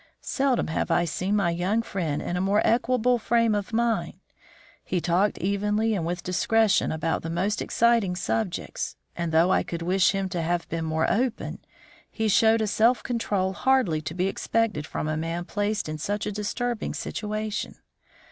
[0.19, 4.15] "Seldom have I seen my young friend in a more equable frame of mind.
[4.83, 9.83] He talked evenly and with discretion about the most exciting subjects; and, though I could
[9.83, 11.59] wish him to have been more open,
[12.09, 16.25] he showed a self control hardly to be expected from a man placed in such
[16.25, 17.75] a disturbing situation.